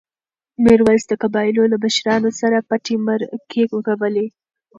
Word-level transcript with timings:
میرویس 0.63 1.03
د 1.07 1.13
قبایلو 1.23 1.63
له 1.71 1.77
مشرانو 1.85 2.29
سره 2.39 2.57
پټې 2.69 2.95
مرکې 3.07 3.63
کولې. 3.85 4.27